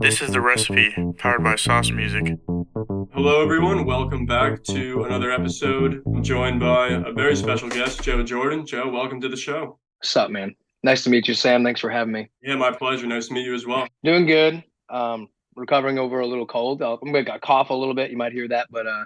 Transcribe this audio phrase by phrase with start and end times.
[0.00, 2.36] This is the recipe powered by Sauce Music.
[2.46, 3.84] Hello, everyone.
[3.84, 6.02] Welcome back to another episode.
[6.06, 8.64] I'm joined by a very special guest, Joe Jordan.
[8.64, 9.78] Joe, welcome to the show.
[9.98, 10.54] What's up, man?
[10.84, 11.64] Nice to meet you, Sam.
[11.64, 12.30] Thanks for having me.
[12.40, 13.08] Yeah, my pleasure.
[13.08, 13.88] Nice to meet you as well.
[14.04, 14.62] Doing good.
[14.88, 16.80] Um, recovering over a little cold.
[16.80, 18.12] I'm gonna cough a little bit.
[18.12, 19.04] You might hear that, but uh,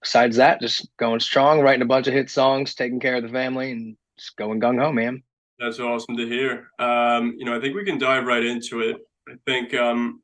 [0.00, 3.28] besides that, just going strong, writing a bunch of hit songs, taking care of the
[3.28, 5.20] family, and just going gung ho, man.
[5.58, 6.68] That's awesome to hear.
[6.78, 8.98] Um, you know, I think we can dive right into it.
[9.28, 10.22] I think um,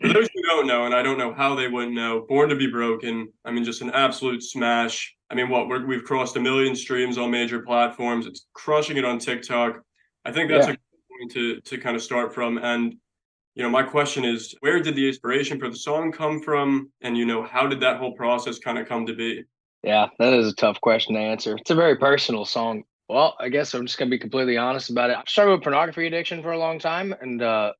[0.00, 2.56] for those who don't know, and I don't know how they wouldn't know, Born to
[2.56, 3.32] Be Broken.
[3.44, 5.14] I mean, just an absolute smash.
[5.30, 8.26] I mean, what we have crossed a million streams on major platforms.
[8.26, 9.80] It's crushing it on TikTok.
[10.24, 10.74] I think that's yeah.
[10.74, 12.58] a good point to to kind of start from.
[12.58, 12.94] And
[13.54, 16.90] you know, my question is, where did the inspiration for the song come from?
[17.02, 19.44] And you know, how did that whole process kind of come to be?
[19.82, 21.56] Yeah, that is a tough question to answer.
[21.56, 22.84] It's a very personal song.
[23.08, 25.16] Well, I guess I'm just gonna be completely honest about it.
[25.18, 27.72] I struggled with pornography addiction for a long time, and uh,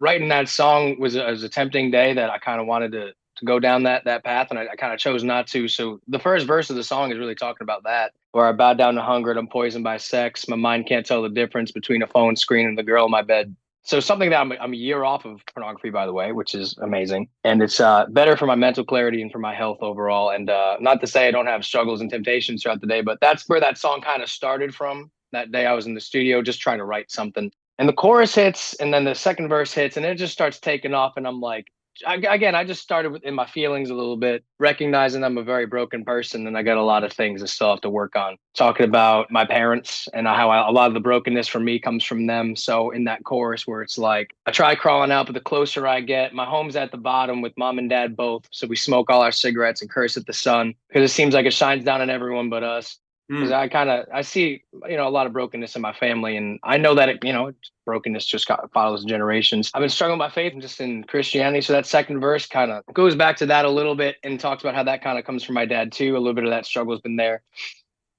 [0.00, 3.12] writing that song was a, was a tempting day that I kind of wanted to
[3.36, 5.68] to go down that that path, and I, I kind of chose not to.
[5.68, 8.74] So the first verse of the song is really talking about that, where I bow
[8.74, 10.48] down to hunger and I'm poisoned by sex.
[10.48, 13.22] My mind can't tell the difference between a phone screen and the girl in my
[13.22, 13.54] bed.
[13.82, 16.76] So something that I'm, I'm a year off of pornography, by the way, which is
[16.78, 20.30] amazing, and it's uh, better for my mental clarity and for my health overall.
[20.30, 23.18] And uh, not to say I don't have struggles and temptations throughout the day, but
[23.20, 25.10] that's where that song kind of started from.
[25.32, 28.34] That day I was in the studio just trying to write something, and the chorus
[28.34, 31.40] hits and then the second verse hits and it just starts taking off and i'm
[31.40, 31.66] like
[32.06, 35.42] I, again i just started with in my feelings a little bit recognizing i'm a
[35.42, 38.16] very broken person and i got a lot of things I still have to work
[38.16, 38.36] on.
[38.54, 42.04] Talking about my parents and how I, a lot of the brokenness for me comes
[42.04, 42.56] from them.
[42.56, 46.00] So in that chorus where it's like i try crawling out but the closer i
[46.00, 48.46] get my home's at the bottom with mom and dad both.
[48.50, 51.46] So we smoke all our cigarettes and curse at the sun because it seems like
[51.46, 53.54] it shines down on everyone but us because mm.
[53.54, 56.60] I kind of I see you know a lot of brokenness in my family, and
[56.62, 57.52] I know that it you know
[57.84, 59.70] brokenness just got, follows generations.
[59.74, 62.84] I've been struggling by faith and just in Christianity, so that second verse kind of
[62.92, 65.42] goes back to that a little bit and talks about how that kind of comes
[65.42, 66.16] from my dad too.
[66.16, 67.42] A little bit of that struggle has been there,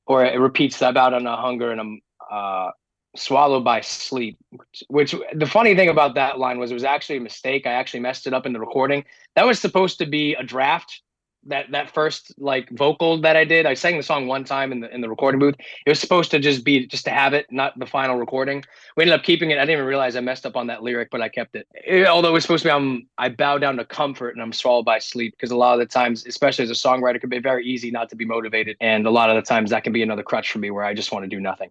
[0.06, 2.72] or it repeats that about on a hunger and I'm uh,
[3.16, 4.38] swallowed by sleep.
[4.52, 7.66] Which, which the funny thing about that line was it was actually a mistake.
[7.66, 9.06] I actually messed it up in the recording.
[9.36, 11.02] That was supposed to be a draft
[11.48, 13.66] that that first like vocal that I did.
[13.66, 15.56] I sang the song one time in the in the recording booth.
[15.86, 18.64] It was supposed to just be just to have it, not the final recording.
[18.96, 19.58] We ended up keeping it.
[19.58, 21.68] I didn't even realize I messed up on that lyric, but I kept it.
[21.74, 24.54] it although it was supposed to be I'm I bow down to comfort and I'm
[24.54, 27.30] swallowed by sleep because a lot of the times, especially as a songwriter, it can
[27.30, 29.94] be very easy not to be motivated, and a lot of the times that can
[29.94, 31.70] be another crutch for me where I just want to do nothing.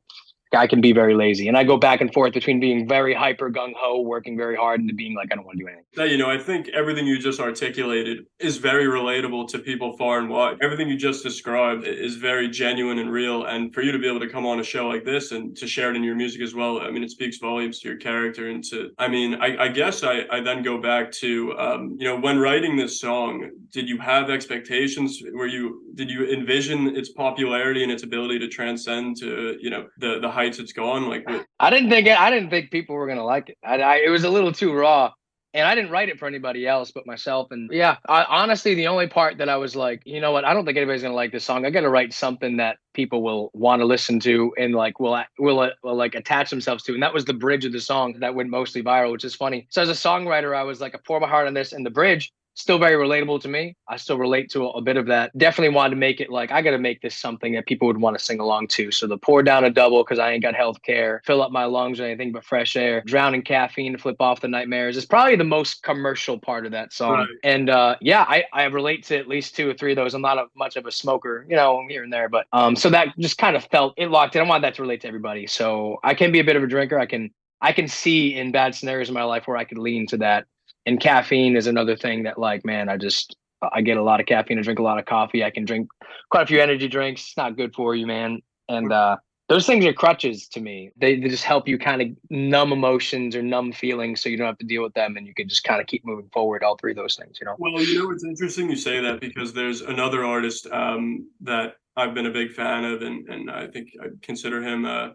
[0.52, 1.48] I can be very lazy.
[1.48, 4.80] And I go back and forth between being very hyper gung ho, working very hard,
[4.80, 5.84] and being like, I don't want to do anything.
[5.96, 10.18] Now, you know, I think everything you just articulated is very relatable to people far
[10.18, 10.58] and wide.
[10.62, 13.44] Everything you just described is very genuine and real.
[13.46, 15.66] And for you to be able to come on a show like this and to
[15.66, 18.48] share it in your music as well, I mean, it speaks volumes to your character.
[18.48, 22.06] And to, I mean, I, I guess I, I then go back to, um, you
[22.06, 25.20] know, when writing this song, did you have expectations?
[25.34, 29.86] Were you, did you envision its popularity and its ability to transcend to, you know,
[29.98, 31.08] the, the heights it's gone?
[31.08, 31.26] Like?
[31.58, 33.58] I didn't think it, I didn't think people were gonna like it.
[33.64, 35.12] I, I, it was a little too raw,
[35.54, 37.48] and I didn't write it for anybody else but myself.
[37.50, 40.52] And yeah, I, honestly, the only part that I was like, you know what, I
[40.54, 41.64] don't think anybody's gonna like this song.
[41.64, 45.20] I got to write something that people will want to listen to and like will
[45.38, 46.94] will, will like attach themselves to.
[46.94, 49.66] And that was the bridge of the song that went mostly viral, which is funny.
[49.70, 51.90] So as a songwriter, I was like, I pour my heart on this, and the
[51.90, 53.76] bridge still very relatable to me.
[53.86, 55.36] I still relate to a, a bit of that.
[55.38, 57.98] Definitely wanted to make it like I got to make this something that people would
[57.98, 58.90] want to sing along to.
[58.90, 61.64] So the pour down a double because I ain't got health care, fill up my
[61.64, 65.06] lungs with anything but fresh air, drown in caffeine to flip off the nightmares is
[65.06, 67.18] probably the most commercial part of that song.
[67.18, 67.28] Right.
[67.44, 70.14] And uh, yeah, I, I relate to at least two or three of those.
[70.14, 72.88] I'm not a, much of a smoker, you know, here and there, but um, so
[72.90, 74.42] that just kind of felt it locked in.
[74.42, 75.46] I want that to relate to everybody.
[75.46, 76.98] So I can be a bit of a drinker.
[76.98, 77.30] I can
[77.60, 80.46] I can see in bad scenarios in my life where I could lean to that
[80.86, 83.36] and caffeine is another thing that like man i just
[83.72, 84.58] i get a lot of caffeine.
[84.58, 85.44] I drink a lot of coffee.
[85.44, 85.88] I can drink
[86.30, 87.22] quite a few energy drinks.
[87.22, 88.40] It's not good for you man.
[88.68, 89.16] And uh
[89.48, 90.90] those things are crutches to me.
[90.96, 94.48] They, they just help you kind of numb emotions or numb feelings so you don't
[94.48, 96.76] have to deal with them and you can just kind of keep moving forward all
[96.76, 97.54] three of those things you know?
[97.58, 102.12] Well you know it's interesting you say that because there's another artist um that i've
[102.12, 105.10] been a big fan of and and i think i consider him uh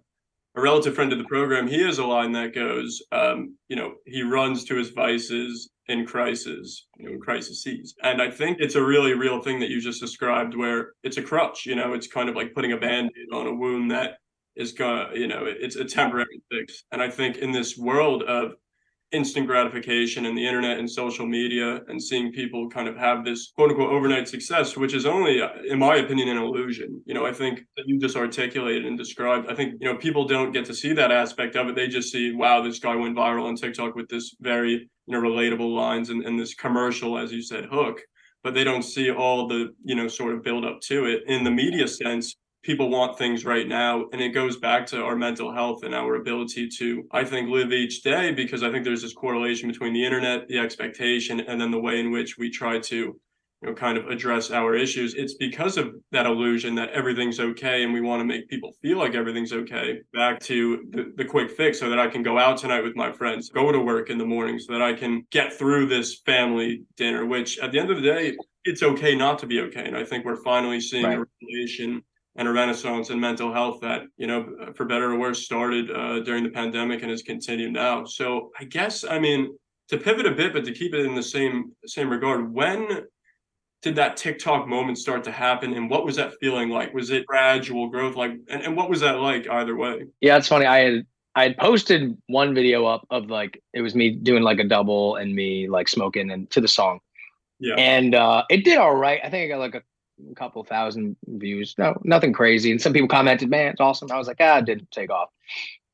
[0.55, 3.93] a relative friend of the program, he has a line that goes, um, you know,
[4.05, 7.65] he runs to his vices in crisis, you know, in crises.
[8.03, 11.21] And I think it's a really real thing that you just described where it's a
[11.21, 14.17] crutch, you know, it's kind of like putting a band-aid on a wound that
[14.55, 16.83] is to, you know, it's a temporary fix.
[16.91, 18.53] And I think in this world of
[19.11, 23.51] instant gratification and the internet and social media and seeing people kind of have this
[23.55, 27.01] quote unquote overnight success, which is only, in my opinion, an illusion.
[27.05, 30.25] You know, I think that you just articulated and described, I think, you know, people
[30.25, 31.75] don't get to see that aspect of it.
[31.75, 35.21] They just see, wow, this guy went viral on TikTok with this very, you know,
[35.21, 38.01] relatable lines and, and this commercial, as you said, hook.
[38.43, 41.23] But they don't see all the, you know, sort of build up to it.
[41.27, 45.15] In the media sense, people want things right now and it goes back to our
[45.15, 49.01] mental health and our ability to i think live each day because i think there's
[49.01, 52.79] this correlation between the internet the expectation and then the way in which we try
[52.79, 57.39] to you know kind of address our issues it's because of that illusion that everything's
[57.39, 61.25] okay and we want to make people feel like everything's okay back to the, the
[61.25, 64.09] quick fix so that i can go out tonight with my friends go to work
[64.09, 67.79] in the morning so that i can get through this family dinner which at the
[67.79, 68.35] end of the day
[68.65, 71.17] it's okay not to be okay and i think we're finally seeing right.
[71.17, 72.03] a revelation
[72.35, 74.45] and a renaissance in mental health that you know
[74.75, 78.63] for better or worse started uh, during the pandemic and has continued now so i
[78.63, 79.55] guess i mean
[79.89, 83.05] to pivot a bit but to keep it in the same same regard when
[83.81, 87.25] did that tiktok moment start to happen and what was that feeling like was it
[87.25, 90.79] gradual growth like and, and what was that like either way yeah it's funny i
[90.79, 91.05] had
[91.35, 95.15] I had posted one video up of like it was me doing like a double
[95.15, 96.99] and me like smoking and to the song.
[97.59, 97.75] Yeah.
[97.75, 99.21] And uh it did all right.
[99.23, 99.83] I think I got like a
[100.29, 101.75] a couple thousand views.
[101.77, 102.71] No, nothing crazy.
[102.71, 105.29] And some people commented, "Man, it's awesome." I was like, "Ah, it didn't take off."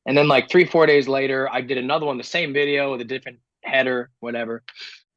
[0.06, 3.00] And then like three, four days later, I did another one, the same video with
[3.00, 4.62] a different header, whatever.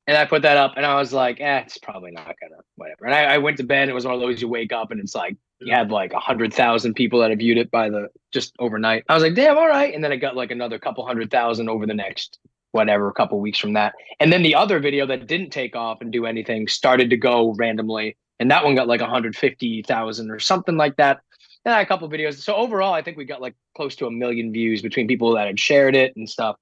[0.07, 3.05] And I put that up, and I was like, "Eh, it's probably not gonna, whatever."
[3.05, 3.89] And I, I went to bed.
[3.89, 6.19] It was one of those you wake up and it's like you had like a
[6.19, 9.03] hundred thousand people that have viewed it by the just overnight.
[9.09, 11.69] I was like, "Damn, all right." And then I got like another couple hundred thousand
[11.69, 12.39] over the next
[12.71, 13.93] whatever, a couple weeks from that.
[14.19, 17.53] And then the other video that didn't take off and do anything started to go
[17.57, 21.21] randomly and that one got like 150,000 or something like that.
[21.63, 22.41] And a couple videos.
[22.41, 25.45] So overall, I think we got like close to a million views between people that
[25.45, 26.55] had shared it and stuff.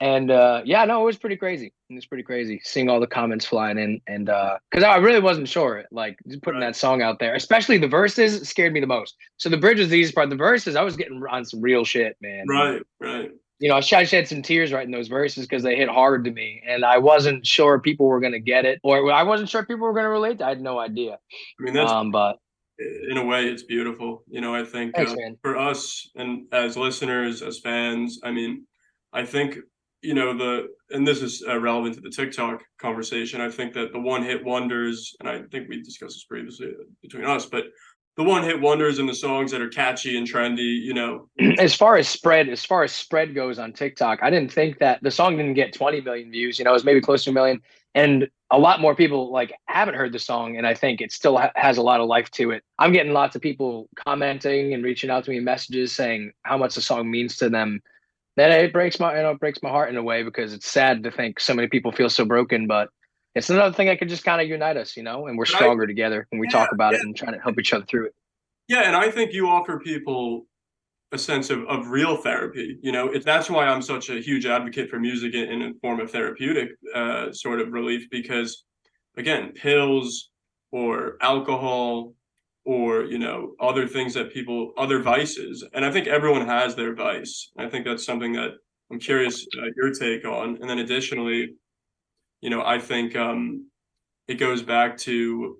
[0.00, 1.74] And uh, yeah, no, it was pretty crazy.
[1.90, 5.20] It was pretty crazy seeing all the comments flying in, and because uh, I really
[5.20, 9.14] wasn't sure, like putting that song out there, especially the verses scared me the most.
[9.36, 10.28] So the bridge was the easiest part.
[10.30, 12.46] The verses, I was getting on some real shit, man.
[12.48, 13.21] Right, right
[13.62, 16.60] you know, I shed some tears writing those verses because they hit hard to me,
[16.66, 19.86] and I wasn't sure people were going to get it, or I wasn't sure people
[19.86, 20.38] were going to relate.
[20.38, 21.12] To, I had no idea.
[21.12, 22.38] I mean, that's um, but
[23.08, 24.24] in a way, it's beautiful.
[24.26, 28.66] You know, I think Thanks, uh, for us and as listeners, as fans, I mean,
[29.12, 29.58] I think
[30.02, 33.40] you know the and this is uh, relevant to the TikTok conversation.
[33.40, 37.26] I think that the one hit wonders, and I think we discussed this previously between
[37.26, 37.66] us, but
[38.16, 41.28] the one hit wonders and the songs that are catchy and trendy, you know.
[41.58, 45.02] As far as spread, as far as spread goes on TikTok, I didn't think that
[45.02, 47.32] the song didn't get 20 million views, you know, it was maybe close to a
[47.32, 47.60] million.
[47.94, 51.38] And a lot more people like haven't heard the song and I think it still
[51.38, 52.62] ha- has a lot of life to it.
[52.78, 56.74] I'm getting lots of people commenting and reaching out to me messages saying how much
[56.74, 57.80] the song means to them.
[58.36, 60.70] That it breaks my you know, it breaks my heart in a way because it's
[60.70, 62.88] sad to think so many people feel so broken, but
[63.34, 65.84] it's another thing that could just kind of unite us, you know, and we're stronger
[65.84, 66.98] I, together when we yeah, talk about yeah.
[66.98, 68.14] it and trying to help each other through it.
[68.68, 70.46] Yeah, and I think you offer people
[71.12, 72.78] a sense of, of real therapy.
[72.82, 75.74] You know, it, that's why I'm such a huge advocate for music in, in a
[75.80, 78.64] form of therapeutic uh, sort of relief because,
[79.16, 80.30] again, pills
[80.70, 82.14] or alcohol
[82.64, 86.94] or you know other things that people other vices and i think everyone has their
[86.94, 88.52] vice i think that's something that
[88.90, 91.54] i'm curious uh, your take on and then additionally
[92.42, 93.70] you know, I think um,
[94.28, 95.58] it goes back to,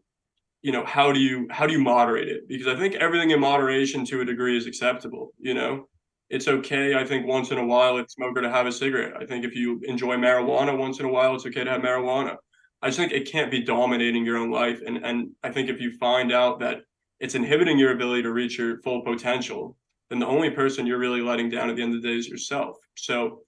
[0.61, 2.47] you know, how do you how do you moderate it?
[2.47, 5.33] Because I think everything in moderation to a degree is acceptable.
[5.39, 5.89] You know,
[6.29, 6.95] it's okay.
[6.97, 9.15] I think once in a while, it's smoker to have a cigarette.
[9.19, 12.37] I think if you enjoy marijuana once in a while, it's okay to have marijuana.
[12.83, 14.81] I just think it can't be dominating your own life.
[14.85, 16.81] And and I think if you find out that
[17.21, 19.77] it's inhibiting your ability to reach your full potential,
[20.11, 22.29] then the only person you're really letting down at the end of the day is
[22.29, 22.77] yourself.
[22.97, 23.43] So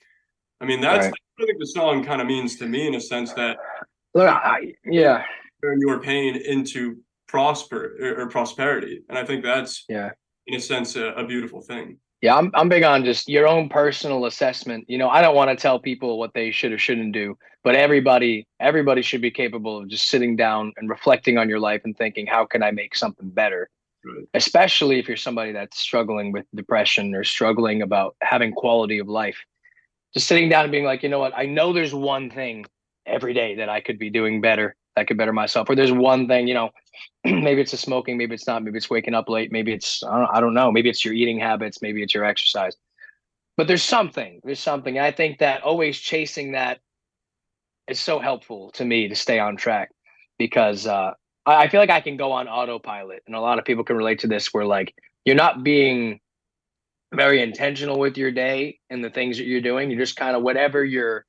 [0.60, 1.14] I mean, that's right.
[1.40, 3.56] I think the song kind of means to me in a sense that
[4.14, 5.24] Look, I, yeah,
[5.62, 10.10] turn your pain into prosper or, or, prosperity, and I think that's yeah,
[10.46, 11.98] in a sense, a, a beautiful thing.
[12.22, 14.84] Yeah, I'm I'm big on just your own personal assessment.
[14.88, 17.74] You know, I don't want to tell people what they should or shouldn't do, but
[17.74, 21.96] everybody everybody should be capable of just sitting down and reflecting on your life and
[21.96, 23.68] thinking, how can I make something better?
[24.04, 24.26] Right.
[24.34, 29.38] Especially if you're somebody that's struggling with depression or struggling about having quality of life
[30.14, 32.64] just sitting down and being like, you know what, I know there's one thing
[33.06, 35.68] every day that I could be doing better, that could better myself.
[35.68, 36.70] Or there's one thing, you know,
[37.24, 40.18] maybe it's the smoking, maybe it's not, maybe it's waking up late, maybe it's I
[40.18, 42.76] don't, I don't know, maybe it's your eating habits, maybe it's your exercise.
[43.56, 44.98] But there's something, there's something.
[44.98, 46.80] I think that always chasing that
[47.88, 49.90] is so helpful to me to stay on track
[50.38, 51.12] because uh,
[51.46, 53.96] I, I feel like I can go on autopilot, and a lot of people can
[53.96, 54.52] relate to this.
[54.52, 54.94] Where like
[55.24, 56.20] you're not being
[57.16, 59.90] very intentional with your day and the things that you're doing.
[59.90, 61.24] You're just kind of whatever your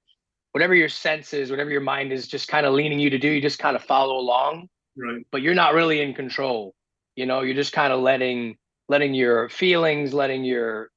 [0.52, 3.42] whatever your senses, whatever your mind is just kind of leaning you to do, you
[3.42, 4.70] just kind of follow along.
[4.98, 5.26] Right.
[5.30, 6.74] But you're not really in control.
[7.16, 10.92] You know, you're just kind of letting letting your feelings, letting your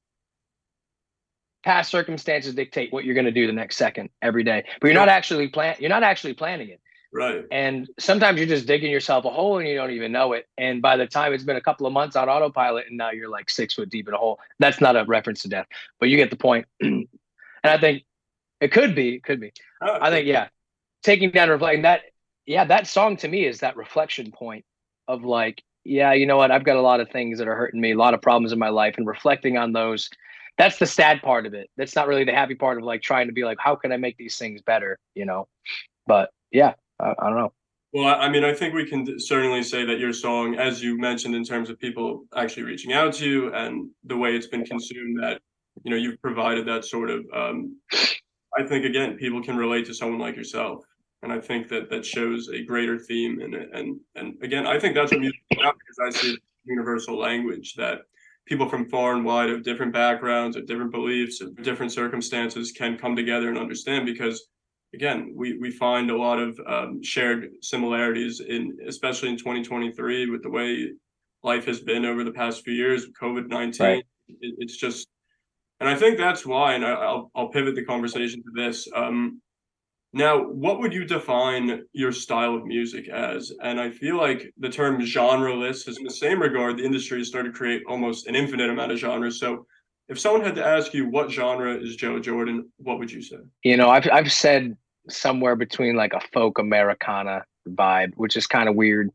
[1.63, 4.63] past circumstances dictate what you're going to do the next second every day.
[4.79, 6.79] But you're not actually plan you're not actually planning it.
[7.11, 7.45] Right.
[7.51, 10.45] And sometimes you're just digging yourself a hole and you don't even know it.
[10.57, 13.29] And by the time it's been a couple of months on autopilot and now you're
[13.29, 14.39] like six foot deep in a hole.
[14.59, 15.65] That's not a reference to death,
[15.99, 16.67] but you get the point.
[16.81, 17.07] and
[17.63, 18.03] I think
[18.61, 19.51] it could be, it could be.
[19.81, 20.49] Uh, I think, yeah,
[21.01, 22.01] taking down reflecting that,
[22.45, 24.65] yeah, that song to me is that reflection point
[25.07, 26.51] of like, yeah, you know what?
[26.51, 28.59] I've got a lot of things that are hurting me, a lot of problems in
[28.59, 30.09] my life, and reflecting on those.
[30.57, 31.69] That's the sad part of it.
[31.77, 33.97] That's not really the happy part of like trying to be like, how can I
[33.97, 34.99] make these things better?
[35.15, 35.47] You know,
[36.05, 37.53] but yeah, I, I don't know.
[37.91, 41.33] Well, I mean, I think we can certainly say that your song, as you mentioned,
[41.33, 45.17] in terms of people actually reaching out to you and the way it's been consumed,
[45.23, 45.41] that
[45.83, 47.25] you know you've provided that sort of.
[47.33, 47.77] Um,
[48.57, 50.83] I think again, people can relate to someone like yourself,
[51.23, 53.41] and I think that that shows a greater theme.
[53.41, 56.39] And and and again, I think that's what music is about because I see it
[56.65, 58.01] universal language that
[58.45, 62.97] people from far and wide of different backgrounds, of different beliefs, of different circumstances can
[62.97, 64.47] come together and understand because
[64.93, 70.43] again, we we find a lot of um, shared similarities in, especially in 2023, with
[70.43, 70.91] the way
[71.43, 73.85] life has been over the past few years, with COVID 19.
[73.85, 74.03] Right.
[74.27, 75.07] It, it's just,
[75.79, 78.87] and I think that's why, and I, I'll I'll pivot the conversation to this.
[78.95, 79.41] Um,
[80.11, 83.51] now, what would you define your style of music as?
[83.61, 86.77] And I feel like the term genreless is in the same regard.
[86.77, 89.39] The industry has started to create almost an infinite amount of genres.
[89.39, 89.67] So,
[90.09, 93.37] if someone had to ask you what genre is Joe Jordan, what would you say?
[93.63, 94.75] You know, I've I've said
[95.07, 99.11] somewhere between like a folk Americana vibe, which is kind of weird.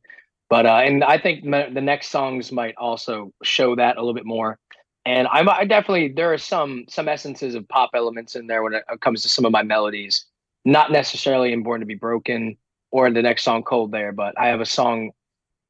[0.48, 4.24] But uh, and I think the next songs might also show that a little bit
[4.24, 4.58] more.
[5.04, 8.74] And I'm I definitely there are some some essences of pop elements in there when
[8.74, 10.24] it comes to some of my melodies.
[10.64, 12.56] Not necessarily in Born to Be Broken
[12.90, 15.10] or the next song Cold There, but I have a song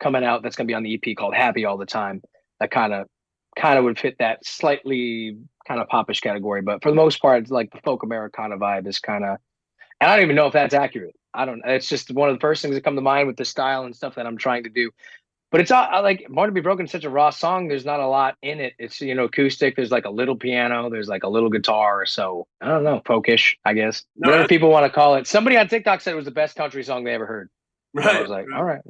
[0.00, 2.22] coming out that's gonna be on the EP called Happy All the Time
[2.60, 3.08] that kind of
[3.56, 6.62] kind of would fit that slightly kind of popish category.
[6.62, 9.38] But for the most part, it's like the folk Americana vibe is kind of
[10.00, 11.16] and I don't even know if that's accurate.
[11.32, 11.62] I don't.
[11.64, 13.94] It's just one of the first things that come to mind with the style and
[13.94, 14.90] stuff that I'm trying to do.
[15.50, 16.84] But it's all I like Born to Be Broken.
[16.87, 17.68] is Such a raw song.
[17.68, 18.75] There's not a lot in it.
[18.78, 19.76] It's you know acoustic.
[19.76, 20.90] There's like a little piano.
[20.90, 22.06] There's like a little guitar.
[22.06, 23.54] So I don't know, folkish.
[23.64, 25.26] I guess No, whatever people want to call it.
[25.26, 27.50] Somebody on TikTok said it was the best country song they ever heard.
[27.94, 28.58] And I was like, right.
[28.58, 28.82] all right,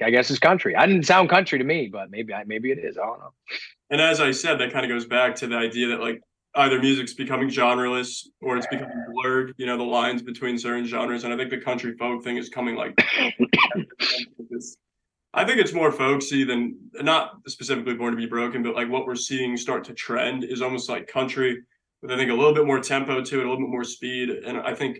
[0.00, 0.76] I guess it's country.
[0.76, 2.96] I didn't sound country to me, but maybe I maybe it is.
[2.96, 3.32] I don't know.
[3.90, 6.20] And as I said, that kind of goes back to the idea that like
[6.56, 11.24] either music's becoming genreless or it's becoming blurred, you know, the lines between certain genres.
[11.24, 12.94] And I think the country folk thing is coming like
[15.36, 19.04] I think it's more folksy than not specifically born to be broken, but like what
[19.04, 21.60] we're seeing start to trend is almost like country
[22.02, 24.30] with I think a little bit more tempo to it, a little bit more speed.
[24.30, 24.98] And I think,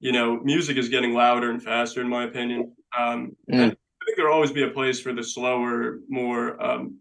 [0.00, 2.74] you know, music is getting louder and faster in my opinion.
[2.98, 3.62] Um Mm.
[3.62, 7.00] and I think there'll always be a place for the slower, more um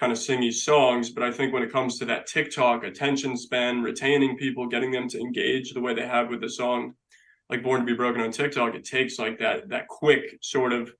[0.00, 3.82] kind of singy songs, but I think when it comes to that TikTok attention span,
[3.82, 6.94] retaining people, getting them to engage the way they have with the song,
[7.50, 10.90] like Born to Be Broken on TikTok, it takes like that that quick sort of,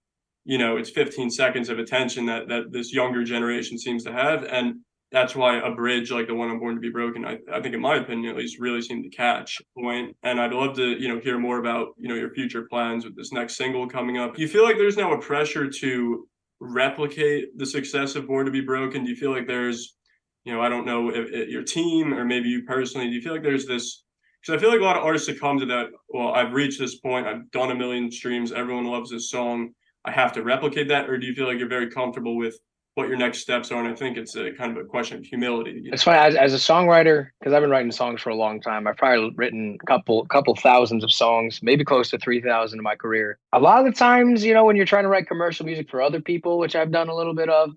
[0.45, 4.45] you know, it's 15 seconds of attention that that this younger generation seems to have.
[4.45, 4.81] And
[5.13, 7.75] that's why a bridge like the one on Born to Be Broken, I, I think
[7.75, 10.15] in my opinion at least, really seemed to catch point.
[10.23, 13.17] And I'd love to, you know, hear more about, you know, your future plans with
[13.17, 14.37] this next single coming up.
[14.37, 16.29] Do you feel like there's now a pressure to
[16.61, 19.05] replicate the success of Born to Be Broken?
[19.05, 19.97] Do you feel like there's,
[20.45, 23.23] you know, I don't know if, if your team or maybe you personally, do you
[23.23, 24.05] feel like there's this?
[24.41, 26.79] Because I feel like a lot of artists have come to that, well, I've reached
[26.79, 29.71] this point, I've done a million streams, everyone loves this song,
[30.05, 32.59] I have to replicate that, or do you feel like you're very comfortable with
[32.95, 33.79] what your next steps are?
[33.79, 35.89] And I think it's a kind of a question of humility.
[35.93, 38.87] It's funny as, as a songwriter because I've been writing songs for a long time.
[38.87, 42.83] I've probably written a couple couple thousands of songs, maybe close to three thousand in
[42.83, 43.39] my career.
[43.53, 46.03] A lot of the times, you know, when you're trying to write commercial music for
[46.03, 47.71] other people, which I've done a little bit of,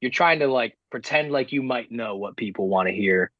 [0.00, 3.30] you're trying to like pretend like you might know what people want to hear,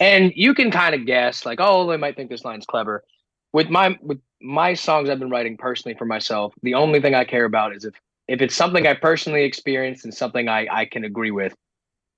[0.00, 3.04] and you can kind of guess like, oh, they might think this line's clever.
[3.52, 7.24] With my with my songs I've been writing personally for myself, the only thing I
[7.24, 7.94] care about is if
[8.28, 11.54] if it's something I personally experienced and something I I can agree with,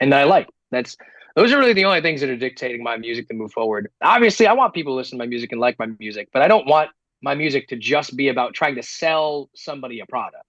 [0.00, 0.49] and I like.
[0.71, 0.97] That's
[1.35, 3.91] those are really the only things that are dictating my music to move forward.
[4.03, 6.49] Obviously, I want people to listen to my music and like my music, but I
[6.49, 6.91] don't want
[7.23, 10.45] my music to just be about trying to sell somebody a product.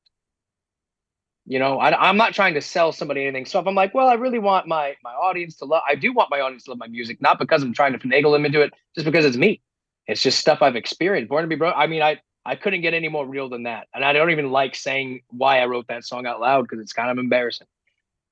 [1.45, 3.45] You know, I, am not trying to sell somebody anything.
[3.45, 6.13] So if I'm like, well, I really want my my audience to love, I do
[6.13, 8.61] want my audience to love my music, not because I'm trying to finagle them into
[8.61, 9.61] it, just because it's me.
[10.07, 11.29] It's just stuff I've experienced.
[11.29, 11.75] Born to be broke.
[11.77, 14.51] I mean, I I couldn't get any more real than that, and I don't even
[14.51, 17.67] like saying why I wrote that song out loud because it's kind of embarrassing.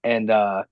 [0.04, 0.64] And uh,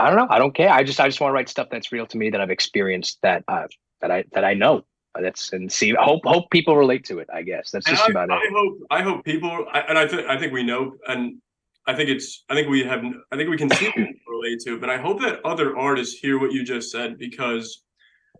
[0.00, 0.26] I don't know.
[0.30, 0.70] I don't care.
[0.70, 3.18] I just I just want to write stuff that's real to me that I've experienced
[3.22, 3.66] that uh,
[4.00, 4.84] that I that I know.
[5.20, 7.28] that's and see hope hope people relate to it.
[7.32, 8.52] I guess that's just I, about I it.
[8.52, 11.40] hope I hope people I, and I think I think we know and
[11.86, 13.90] I think it's I think we have I think we can see
[14.28, 17.82] relate to it, but I hope that other artists hear what you just said because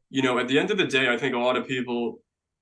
[0.09, 2.21] you know at the end of the day I think a lot of people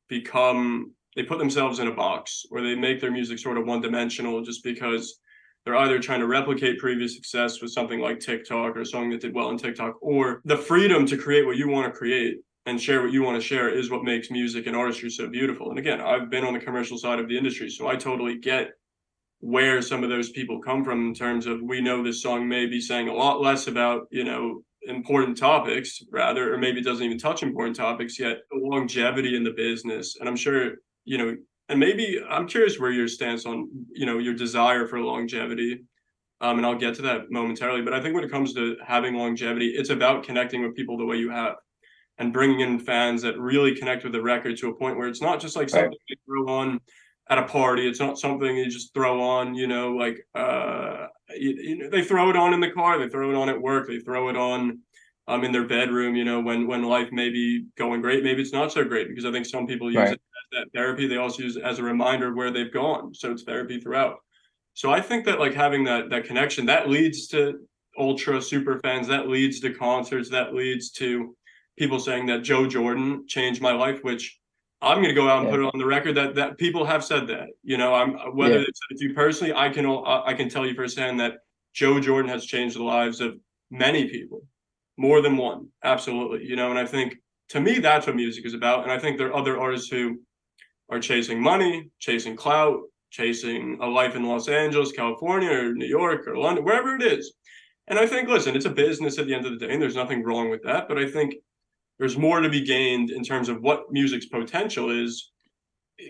[0.09, 3.81] become they put themselves in a box or they make their music sort of one
[3.81, 5.19] dimensional just because
[5.65, 9.35] they're either trying to replicate previous success with something like TikTok or song that did
[9.35, 13.03] well on TikTok or the freedom to create what you want to create and share
[13.03, 15.71] what you want to share is what makes music and artistry so beautiful.
[15.71, 18.69] And again, I've been on the commercial side of the industry, so I totally get
[19.41, 22.67] where some of those people come from in terms of we know this song may
[22.67, 27.05] be saying a lot less about, you know, important topics rather, or maybe it doesn't
[27.05, 30.17] even touch important topics yet, longevity in the business.
[30.21, 30.75] And I'm sure,
[31.09, 31.37] you know,
[31.71, 35.85] and maybe I'm curious where your stance on, you know, your desire for longevity.
[36.41, 37.83] Um, and I'll get to that momentarily.
[37.83, 41.05] But I think when it comes to having longevity, it's about connecting with people the
[41.05, 41.57] way you have
[42.19, 45.23] and bringing in fans that really connect with the record to a point where it's
[45.23, 45.99] not just like something right.
[46.09, 46.81] you throw on
[47.31, 47.89] at a party.
[47.89, 52.05] It's not something you just throw on, you know, like uh, you, you, know, they
[52.05, 54.37] throw it on in the car, they throw it on at work, they throw it
[54.37, 54.81] on
[55.27, 58.53] um, in their bedroom, you know, when when life may be going great, maybe it's
[58.53, 60.13] not so great because I think some people use right.
[60.13, 60.21] it
[60.53, 61.07] that therapy.
[61.07, 64.17] They also use it as a reminder of where they've gone, so it's therapy throughout.
[64.75, 67.61] So I think that like having that that connection that leads to
[67.99, 71.35] ultra super fans, that leads to concerts, that leads to
[71.77, 74.39] people saying that Joe Jordan changed my life, which
[74.81, 75.51] I'm going to go out and yeah.
[75.51, 77.49] put it on the record that that people have said that.
[77.63, 78.67] You know, I'm uh, whether yeah.
[78.69, 81.39] it's you personally, I can I can tell you firsthand that
[81.75, 83.39] Joe Jordan has changed the lives of
[83.71, 84.43] many people,
[84.97, 86.45] more than one, absolutely.
[86.45, 87.17] You know, and I think
[87.51, 88.85] to me that's what music is about.
[88.85, 90.21] And I think there are other artists who
[90.91, 92.81] are chasing money, chasing clout,
[93.11, 97.33] chasing a life in Los Angeles, California, or New York, or London, wherever it is.
[97.87, 99.97] And I think, listen, it's a business at the end of the day, and there's
[99.97, 100.89] nothing wrong with that.
[100.89, 101.35] But I think
[101.99, 105.31] there's more to be gained in terms of what music's potential is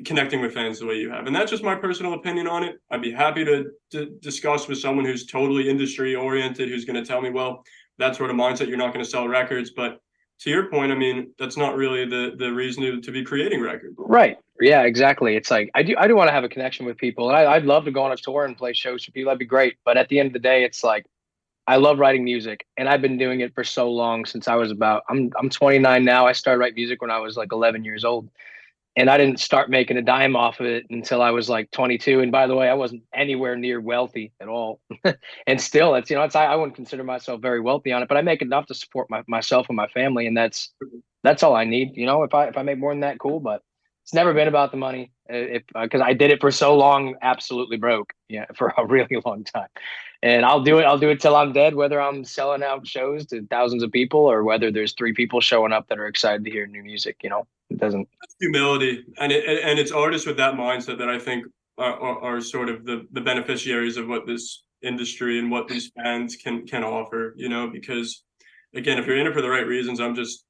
[0.05, 2.77] connecting with fans the way you have and that's just my personal opinion on it
[2.91, 7.05] i'd be happy to, to discuss with someone who's totally industry oriented who's going to
[7.05, 7.65] tell me well
[7.97, 9.99] that sort of mindset you're not going to sell records but
[10.39, 13.63] to your point i mean that's not really the the reason to, to be creating
[13.63, 16.85] records right yeah exactly it's like i do i do want to have a connection
[16.87, 19.13] with people and I, i'd love to go on a tour and play shows for
[19.13, 21.07] people that'd be great but at the end of the day it's like
[21.69, 24.71] I love writing music and I've been doing it for so long since I was
[24.71, 26.27] about I'm I'm 29 now.
[26.27, 28.31] I started writing music when I was like 11 years old.
[28.97, 32.21] And I didn't start making a dime off of it until I was like 22.
[32.21, 34.81] And by the way, I wasn't anywhere near wealthy at all.
[35.47, 38.09] and still, it's you know, it's I, I wouldn't consider myself very wealthy on it,
[38.09, 40.99] but I make enough to support my, myself and my family, and that's mm-hmm.
[41.23, 41.97] that's all I need.
[41.97, 43.39] You know, if I if I make more than that, cool.
[43.39, 43.63] But
[44.09, 45.13] it's never been about the money.
[45.29, 48.15] Because uh, I did it for so long, absolutely broke.
[48.29, 49.69] Yeah, for a really long time
[50.23, 50.85] and I'll do it.
[50.85, 54.21] I'll do it till I'm dead, whether I'm selling out shows to thousands of people
[54.21, 57.19] or whether there's three people showing up that are excited to hear new music.
[57.23, 58.09] You know, it doesn't.
[58.41, 62.41] Humility, and it, and it's artists with that mindset that I think are, are, are,
[62.41, 66.83] sort of the the beneficiaries of what this industry and what these fans can can
[66.83, 67.35] offer.
[67.37, 68.25] You know, because
[68.75, 70.45] again, if you're in it for the right reasons, I'm just.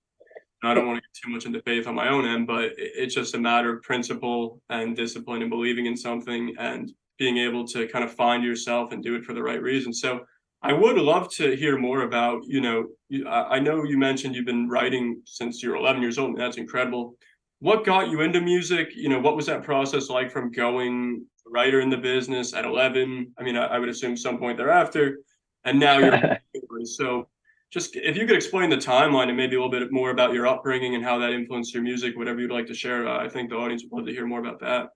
[0.62, 3.14] I don't want to get too much into faith on my own end, but it's
[3.14, 7.86] just a matter of principle and discipline and believing in something and being able to
[7.88, 9.92] kind of find yourself and do it for the right reason.
[9.92, 10.20] So
[10.62, 12.88] I would love to hear more about, you know,
[13.28, 16.30] I know you mentioned you've been writing since you're 11 years old.
[16.30, 17.14] And that's incredible.
[17.60, 18.90] What got you into music?
[18.94, 23.32] You know, what was that process like from going writer in the business at 11?
[23.38, 25.18] I mean, I, I would assume some point thereafter,
[25.64, 26.38] and now you're
[26.84, 27.28] so.
[27.70, 30.46] Just if you could explain the timeline and maybe a little bit more about your
[30.46, 33.50] upbringing and how that influenced your music, whatever you'd like to share, uh, I think
[33.50, 34.88] the audience would love to hear more about that.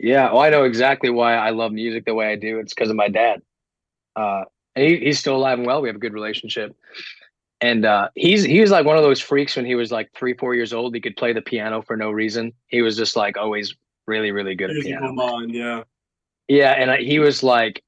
[0.00, 2.58] Yeah, well, I know exactly why I love music the way I do.
[2.58, 3.42] It's because of my dad.
[4.16, 5.82] Uh, he, he's still alive and well.
[5.82, 6.74] We have a good relationship,
[7.60, 10.34] and uh, he's he was like one of those freaks when he was like three,
[10.34, 10.96] four years old.
[10.96, 12.52] He could play the piano for no reason.
[12.66, 13.72] He was just like always
[14.06, 15.12] really, really good Musical at piano.
[15.12, 15.82] Mind, yeah,
[16.48, 17.83] yeah, and uh, he was like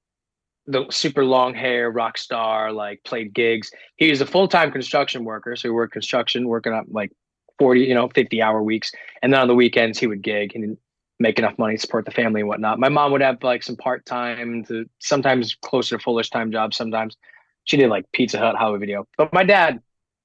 [0.67, 2.73] the super long hair rock star.
[2.73, 3.71] Like played gigs.
[3.97, 7.13] He was a full time construction worker, so he worked construction, working up like
[7.59, 10.77] forty, you know, fifty hour weeks, and then on the weekends he would gig and
[11.19, 12.79] make enough money to support the family and whatnot.
[12.79, 16.77] My mom would have like some part time to sometimes closer to fullest time jobs.
[16.77, 17.17] Sometimes
[17.65, 19.07] she did like Pizza Hut, Hollywood Video.
[19.17, 19.81] But my dad,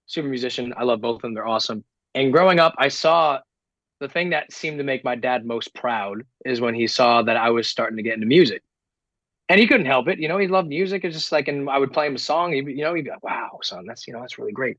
[0.06, 0.73] super musician.
[0.77, 1.34] I love both of them.
[1.34, 1.84] They're awesome.
[2.13, 3.39] And growing up, I saw
[4.01, 7.38] the thing that seemed to make my dad most proud is when he saw that
[7.38, 8.62] I was starting to get into music.
[9.52, 10.18] And he couldn't help it.
[10.18, 11.04] You know, he loved music.
[11.04, 12.54] It's just like, and I would play him a song.
[12.54, 14.78] He, you know, he'd be like, wow, son, that's, you know, that's really great.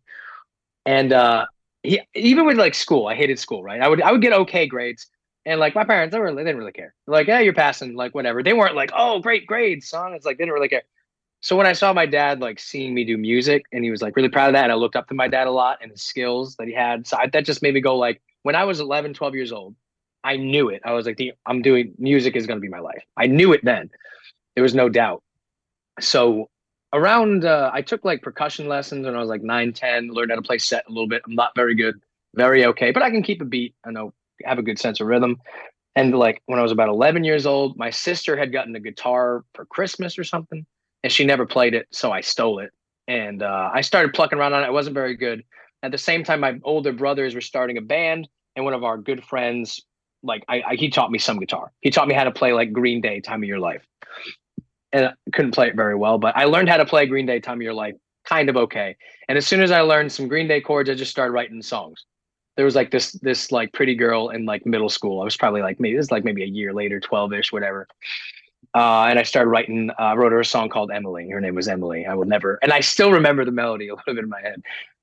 [0.87, 1.45] And, uh,
[1.83, 3.83] he, even with like school, I hated school, right?
[3.83, 5.09] I would, I would get okay grades
[5.45, 6.95] and like my parents, they, were, they didn't really care.
[7.07, 8.43] Like, yeah, you're passing, like whatever.
[8.43, 10.15] They weren't like, oh, great grades, son.
[10.15, 10.85] It's like they didn't really care.
[11.43, 14.17] So when I saw my dad like seeing me do music, and he was like
[14.17, 16.01] really proud of that, and I looked up to my dad a lot and his
[16.01, 18.81] skills that he had, so I, that just made me go like, when I was
[18.81, 19.75] 11, 12 years old,
[20.25, 20.81] I knew it.
[20.83, 23.03] I was like, the, I'm doing music is going to be my life.
[23.19, 23.91] I knew it then.
[24.55, 25.23] There was no doubt.
[26.01, 26.49] So
[26.93, 30.37] around, uh, I took like percussion lessons when I was like nine, 10, learned how
[30.37, 31.23] to play set a little bit.
[31.27, 32.01] I'm not very good,
[32.35, 33.75] very okay, but I can keep a beat.
[33.85, 34.13] I know,
[34.45, 35.41] have a good sense of rhythm.
[35.95, 39.45] And like when I was about 11 years old, my sister had gotten a guitar
[39.55, 40.65] for Christmas or something,
[41.03, 41.87] and she never played it.
[41.91, 42.71] So I stole it.
[43.09, 44.67] And uh, I started plucking around on it.
[44.67, 45.45] I wasn't very good.
[45.83, 48.97] At the same time, my older brothers were starting a band, and one of our
[48.97, 49.85] good friends,
[50.23, 51.73] like I, I he taught me some guitar.
[51.81, 53.85] He taught me how to play like Green Day, Time of Your Life,
[54.93, 57.41] and I couldn't play it very well, but I learned how to play Green Day,
[57.41, 58.97] Time of Your Life, kind of okay.
[59.29, 62.05] And as soon as I learned some Green Day chords, I just started writing songs.
[62.57, 65.23] There was like this this like pretty girl in like middle school.
[65.23, 67.89] I was probably like maybe this is like maybe a year later, twelve ish, whatever.
[68.75, 69.91] Uh, and I started writing.
[69.91, 71.31] Uh, I wrote her a song called Emily.
[71.31, 72.05] Her name was Emily.
[72.05, 74.63] I will never, and I still remember the melody a little bit in my head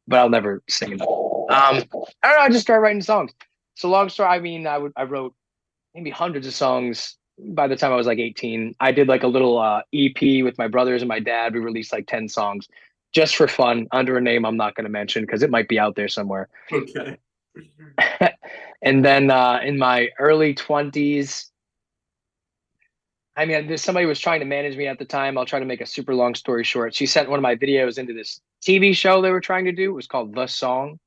[0.09, 1.01] but I'll never sing it.
[1.01, 1.07] Um,
[1.49, 1.91] I don't
[2.23, 2.39] know.
[2.39, 3.31] I just started writing songs.
[3.75, 4.27] So long story.
[4.27, 5.33] I mean, I would I wrote
[5.95, 7.15] maybe hundreds of songs
[7.47, 8.75] by the time I was like 18.
[8.79, 11.53] I did like a little uh, EP with my brothers and my dad.
[11.53, 12.67] We released like 10 songs
[13.11, 15.79] just for fun under a name I'm not going to mention because it might be
[15.79, 16.49] out there somewhere.
[16.71, 17.17] Okay.
[18.81, 21.45] and then uh, in my early 20s,
[23.35, 25.37] I mean, somebody was trying to manage me at the time.
[25.37, 26.93] I'll try to make a super long story short.
[26.93, 29.91] She sent one of my videos into this TV show they were trying to do.
[29.91, 30.99] It was called The Song.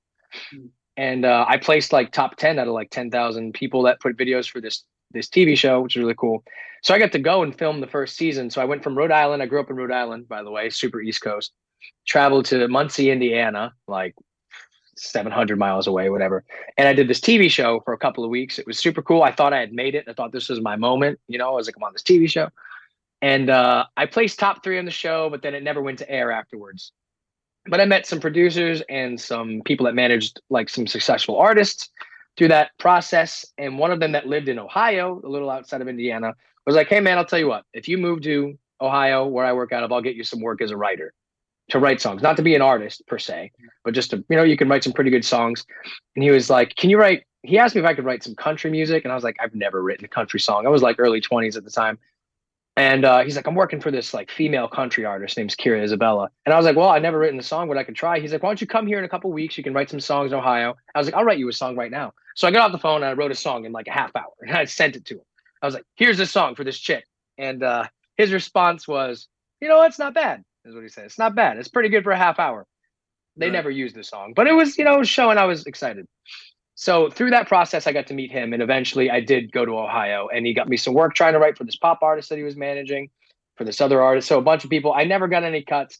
[0.51, 0.67] Hmm.
[0.97, 4.49] And uh, I placed like top 10 out of like 10,000 people that put videos
[4.49, 6.43] for this this TV show, which is really cool.
[6.83, 8.51] So I got to go and film the first season.
[8.51, 9.43] So I went from Rhode Island.
[9.43, 11.53] I grew up in Rhode Island, by the way, super East Coast.
[12.07, 14.15] Traveled to Muncie, Indiana, like
[14.97, 16.45] 700 miles away, whatever.
[16.77, 18.59] And I did this TV show for a couple of weeks.
[18.59, 19.23] It was super cool.
[19.23, 20.07] I thought I had made it.
[20.09, 21.21] I thought this was my moment.
[21.29, 22.49] You know, I was like, I'm on this TV show.
[23.21, 26.11] And uh, I placed top three on the show, but then it never went to
[26.11, 26.93] air afterwards.
[27.67, 31.91] But I met some producers and some people that managed like some successful artists
[32.37, 33.45] through that process.
[33.59, 36.35] And one of them that lived in Ohio, a little outside of Indiana,
[36.67, 39.53] was like, Hey, man, I'll tell you what, if you move to Ohio, where I
[39.53, 41.13] work out of, I'll get you some work as a writer
[41.71, 43.53] to write songs, not to be an artist per se,
[43.85, 45.65] but just to, you know, you can write some pretty good songs.
[46.17, 47.25] And he was like, Can you write?
[47.45, 49.05] He asked me if I could write some country music.
[49.05, 50.65] And I was like, I've never written a country song.
[50.65, 51.99] I was like early 20s at the time.
[52.77, 56.31] And uh, he's like, I'm working for this like female country artist named Kira Isabella.
[56.47, 58.19] And I was like, well, I've never written a song, but I could try.
[58.19, 59.59] He's like, why don't you come here in a couple weeks?
[59.59, 60.77] You can write some songs in Ohio.
[60.95, 62.15] I was like, I'll write you a song right now.
[62.35, 64.15] So I got off the phone and I wrote a song in like a half
[64.17, 65.25] hour and I sent it to him.
[65.63, 67.05] I was like, here's a song for this chick.
[67.39, 67.85] And uh,
[68.17, 69.29] his response was,
[69.61, 71.05] you know, it's not bad, is what he said.
[71.05, 71.57] It's not bad.
[71.57, 72.67] It's pretty good for a half hour.
[73.37, 73.53] They right.
[73.53, 76.07] never used the song, but it was, you know, showing I was excited.
[76.75, 78.53] So through that process, I got to meet him.
[78.53, 81.39] And eventually I did go to Ohio and he got me some work trying to
[81.39, 83.09] write for this pop artist that he was managing
[83.57, 84.29] for this other artist.
[84.29, 84.93] So a bunch of people.
[84.93, 85.99] I never got any cuts,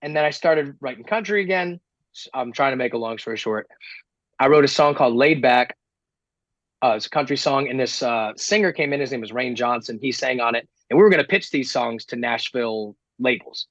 [0.00, 1.80] and then I started writing country again.
[2.34, 3.68] I'm trying to make a long story short.
[4.42, 5.76] I wrote a song called "Laid Back."
[6.82, 8.98] Uh, it's a country song, and this uh, singer came in.
[8.98, 9.98] His name was Rayne Johnson.
[10.02, 13.68] He sang on it, and we were going to pitch these songs to Nashville labels.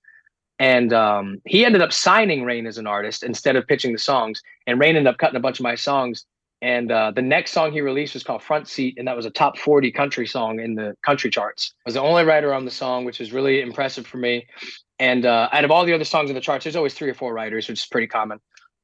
[0.59, 4.41] And um, he ended up signing Rayne as an artist instead of pitching the songs.
[4.65, 6.25] And Rayne ended up cutting a bunch of my songs
[6.61, 9.31] and uh, the next song he released was called Front Seat, and that was a
[9.31, 11.73] top 40 country song in the country charts.
[11.79, 14.45] I was the only writer on the song, which was really impressive for me.
[14.99, 17.15] And uh, out of all the other songs in the charts, there's always three or
[17.15, 18.39] four writers, which is pretty common.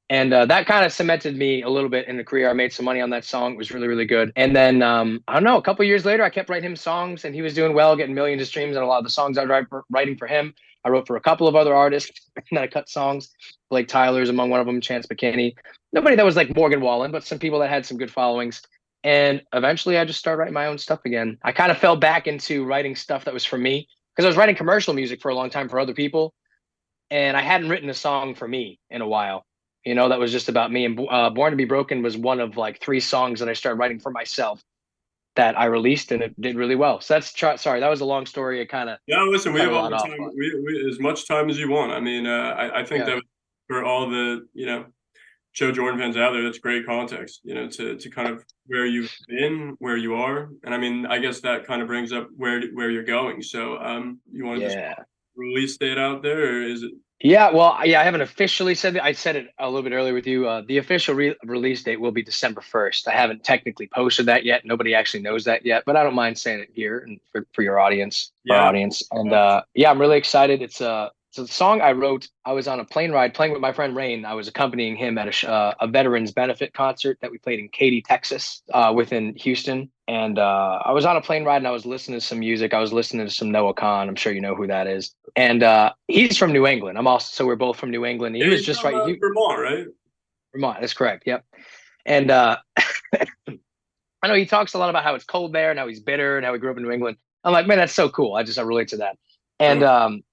[0.09, 2.49] And uh, that kind of cemented me a little bit in the career.
[2.49, 3.53] I made some money on that song.
[3.53, 4.31] It was really, really good.
[4.37, 7.25] And then um, I don't know, a couple years later, I kept writing him songs,
[7.25, 8.75] and he was doing well, getting millions of streams.
[8.75, 10.53] And a lot of the songs I was writing for him,
[10.85, 12.21] I wrote for a couple of other artists.
[12.37, 13.31] and then I cut songs.
[13.69, 15.55] Blake Tyler's among one of them, Chance McKinney.
[15.91, 18.61] Nobody that was like Morgan Wallen, but some people that had some good followings.
[19.03, 21.37] And eventually I just started writing my own stuff again.
[21.43, 24.37] I kind of fell back into writing stuff that was for me because I was
[24.37, 26.33] writing commercial music for a long time for other people.
[27.09, 29.45] And I hadn't written a song for me in a while,
[29.87, 30.83] you know, that was just about me.
[30.83, 33.79] And uh, Born to Be Broken was one of like three songs that I started
[33.79, 34.61] writing for myself
[35.37, 36.99] that I released and it did really well.
[36.99, 38.59] So that's sorry, that was a long story.
[38.59, 39.21] It kind of yeah.
[39.23, 41.93] Listen, we have all the time, we, we, as much time as you want.
[41.93, 43.15] I mean, uh, I, I think yeah.
[43.15, 43.23] that
[43.67, 44.85] for all the you know
[45.53, 48.85] Joe Jordan fans out there, that's great context, you know, to to kind of where
[48.85, 52.27] you've been, where you are, and I mean, I guess that kind of brings up
[52.35, 53.41] where where you're going.
[53.41, 54.95] So, um, you want to yeah.
[54.95, 56.91] just release date out there, or is it?
[57.19, 59.03] Yeah, well, yeah, I haven't officially said that.
[59.03, 60.47] I said it a little bit earlier with you.
[60.47, 63.07] Uh, the official re- release date will be December first.
[63.07, 64.65] I haven't technically posted that yet.
[64.65, 67.63] Nobody actually knows that yet, but I don't mind saying it here and for, for
[67.63, 68.57] your audience, yeah.
[68.57, 69.01] our audience.
[69.11, 70.61] And uh, yeah, I'm really excited.
[70.61, 73.61] It's uh so the song I wrote, I was on a plane ride playing with
[73.61, 74.25] my friend Rayne.
[74.25, 77.69] I was accompanying him at a, uh, a veterans benefit concert that we played in
[77.69, 79.91] Katy, Texas, uh, within Houston.
[80.07, 82.73] And uh, I was on a plane ride and I was listening to some music.
[82.73, 84.07] I was listening to some Noah Kahan.
[84.07, 85.13] I'm sure you know who that is.
[85.35, 86.97] And uh, he's from New England.
[86.97, 88.35] I'm also so we're both from New England.
[88.35, 89.07] He yeah, was just right.
[89.07, 89.85] He, Vermont, right?
[90.53, 90.81] Vermont.
[90.81, 91.21] That's correct.
[91.27, 91.45] Yep.
[92.07, 92.57] And uh,
[93.47, 96.37] I know he talks a lot about how it's cold there and how he's bitter
[96.37, 97.17] and how he grew up in New England.
[97.43, 98.33] I'm like, man, that's so cool.
[98.33, 99.19] I just I relate to that.
[99.59, 100.23] And um,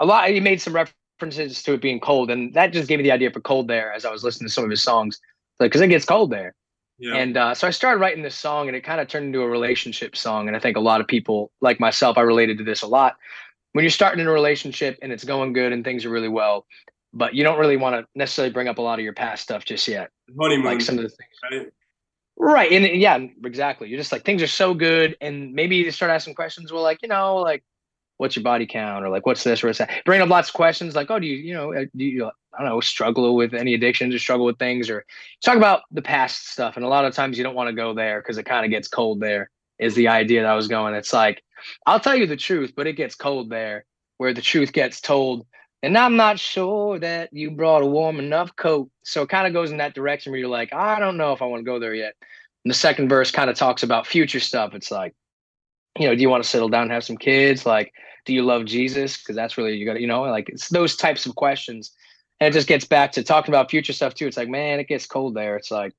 [0.00, 3.04] a lot he made some references to it being cold, and that just gave me
[3.04, 5.20] the idea for cold there as I was listening to some of his songs,
[5.60, 6.54] like because it gets cold there.
[6.98, 7.16] Yeah.
[7.16, 9.48] And uh, so I started writing this song, and it kind of turned into a
[9.48, 10.46] relationship song.
[10.46, 13.16] And I think a lot of people, like myself, I related to this a lot.
[13.72, 16.66] When you're starting in a relationship and it's going good and things are really well,
[17.12, 19.64] but you don't really want to necessarily bring up a lot of your past stuff
[19.64, 20.10] just yet.
[20.38, 21.30] Honeymoon, like some of the things.
[21.50, 21.72] Right?
[22.36, 22.72] Right.
[22.72, 23.88] And yeah, exactly.
[23.88, 25.16] You're just like things are so good.
[25.20, 26.72] And maybe you start asking questions.
[26.72, 27.64] Well, like, you know, like
[28.24, 29.90] what's your body count or like what's this or what's that?
[30.06, 32.62] Bring up lots of questions like, oh, do you, you know, uh, do you I
[32.62, 35.04] don't know, struggle with any addictions or struggle with things or
[35.44, 36.76] talk about the past stuff.
[36.76, 38.70] And a lot of times you don't want to go there because it kind of
[38.70, 40.94] gets cold there, is the idea that I was going.
[40.94, 41.42] It's like,
[41.84, 43.84] I'll tell you the truth, but it gets cold there
[44.16, 45.46] where the truth gets told.
[45.82, 48.88] And I'm not sure that you brought a warm enough coat.
[49.02, 51.42] So it kind of goes in that direction where you're like, I don't know if
[51.42, 52.14] I want to go there yet.
[52.64, 54.74] And the second verse kind of talks about future stuff.
[54.74, 55.14] It's like,
[55.98, 57.66] you know, do you want to settle down have some kids?
[57.66, 57.92] Like,
[58.24, 59.18] do you love Jesus?
[59.18, 61.92] Because that's really you got to, you know, like it's those types of questions.
[62.40, 64.26] And it just gets back to talking about future stuff too.
[64.26, 65.56] It's like, man, it gets cold there.
[65.56, 65.92] It's like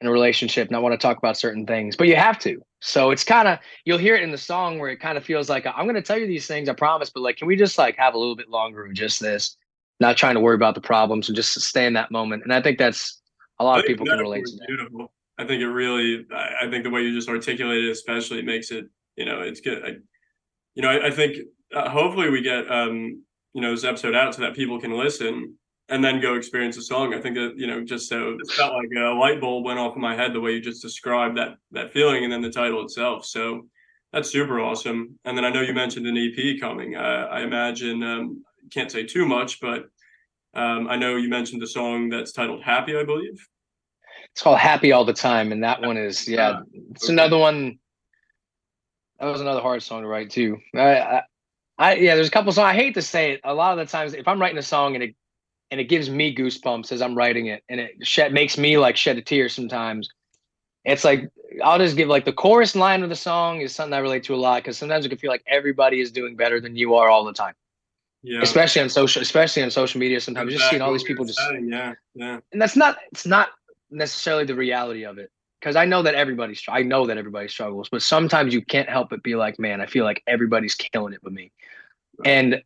[0.00, 2.60] in a relationship, and i want to talk about certain things, but you have to.
[2.80, 5.48] So it's kind of you'll hear it in the song where it kind of feels
[5.48, 7.78] like I'm going to tell you these things, I promise, but like, can we just
[7.78, 9.56] like have a little bit longer of just this,
[9.98, 12.42] not trying to worry about the problems and just stay in that moment?
[12.42, 13.22] And I think that's
[13.58, 14.66] a lot of people can relate to that.
[14.68, 15.12] Beautiful.
[15.38, 18.86] I think it really, I think the way you just articulated, especially makes it,
[19.16, 20.02] you know, it's good.
[20.76, 21.38] You know, I, I think
[21.74, 25.56] uh, hopefully we get, um, you know, this episode out so that people can listen
[25.88, 27.14] and then go experience a song.
[27.14, 29.96] I think that, you know, just so it felt like a light bulb went off
[29.96, 32.84] in my head the way you just described that, that feeling and then the title
[32.84, 33.24] itself.
[33.24, 33.66] So
[34.12, 35.18] that's super awesome.
[35.24, 36.94] And then I know you mentioned an EP coming.
[36.94, 39.86] Uh, I imagine, um, can't say too much, but
[40.54, 43.40] um, I know you mentioned the song that's titled Happy, I believe
[44.36, 46.60] it's called Happy All the Time, and that one is yeah,
[46.92, 47.12] it's okay.
[47.14, 47.78] another one.
[49.18, 50.58] That was another hard song to write too.
[50.74, 51.22] I, I,
[51.78, 52.66] I, yeah, there's a couple songs.
[52.66, 53.40] I hate to say it.
[53.44, 55.14] A lot of the times, if I'm writing a song and it
[55.70, 58.96] and it gives me goosebumps as I'm writing it, and it shed, makes me like
[58.96, 60.08] shed a tear sometimes.
[60.84, 61.28] It's like
[61.64, 64.34] I'll just give like the chorus line of the song is something I relate to
[64.34, 67.08] a lot because sometimes it can feel like everybody is doing better than you are
[67.08, 67.54] all the time.
[68.22, 68.40] Yeah.
[68.42, 70.58] Especially on social, especially on social media, sometimes exactly.
[70.58, 72.40] just seeing all these people just yeah, yeah.
[72.52, 73.48] And that's not it's not
[73.90, 75.30] necessarily the reality of it
[75.66, 79.10] because I know that everybody's I know that everybody struggles, but sometimes you can't help
[79.10, 81.50] but be like, man, I feel like everybody's killing it with me.
[82.18, 82.28] Right.
[82.28, 82.62] And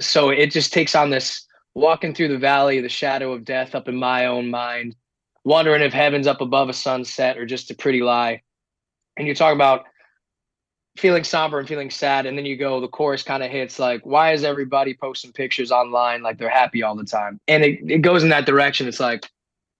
[0.00, 3.76] so it just takes on this walking through the valley of the shadow of death
[3.76, 4.96] up in my own mind,
[5.44, 8.42] wondering if heaven's up above a sunset or just a pretty lie.
[9.16, 9.84] And you talk about
[10.96, 14.04] feeling somber and feeling sad, and then you go, the chorus kind of hits like,
[14.04, 17.38] why is everybody posting pictures online like they're happy all the time?
[17.46, 18.88] And it, it goes in that direction.
[18.88, 19.30] It's like,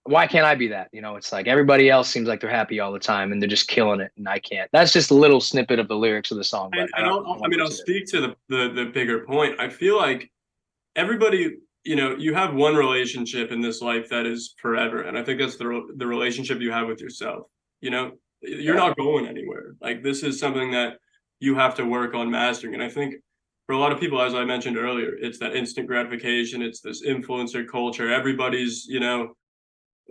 [0.03, 0.89] why can't I be that?
[0.91, 3.49] You know, it's like everybody else seems like they're happy all the time and they're
[3.49, 4.69] just killing it, and I can't.
[4.73, 6.71] That's just a little snippet of the lyrics of the song.
[6.71, 9.59] But and, I, I mean, I'll speak to the, the the bigger point.
[9.59, 10.31] I feel like
[10.95, 15.23] everybody, you know, you have one relationship in this life that is forever, and I
[15.23, 17.45] think that's the the relationship you have with yourself.
[17.81, 18.11] You know,
[18.41, 18.87] you're yeah.
[18.87, 19.75] not going anywhere.
[19.81, 20.97] Like this is something that
[21.39, 23.15] you have to work on mastering, and I think
[23.67, 26.63] for a lot of people, as I mentioned earlier, it's that instant gratification.
[26.63, 28.11] It's this influencer culture.
[28.11, 29.35] Everybody's, you know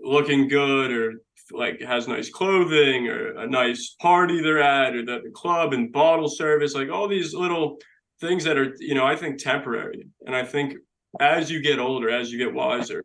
[0.03, 5.21] looking good or like has nice clothing or a nice party they're at or the,
[5.25, 7.79] the club and bottle service like all these little
[8.21, 10.07] things that are you know i think temporary.
[10.27, 10.75] And i think
[11.21, 13.05] as you get older as you get wiser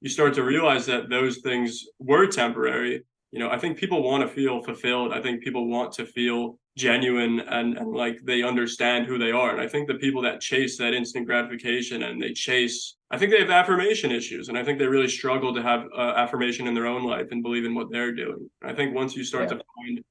[0.00, 3.04] you start to realize that those things were temporary.
[3.30, 5.12] You know i think people want to feel fulfilled.
[5.12, 9.50] I think people want to feel genuine and, and like they understand who they are.
[9.50, 13.30] And I think the people that chase that instant gratification and they chase, I think
[13.30, 14.48] they have affirmation issues.
[14.48, 17.42] And I think they really struggle to have uh, affirmation in their own life and
[17.42, 18.50] believe in what they're doing.
[18.62, 19.58] I think once you start yeah.
[19.58, 20.04] to find,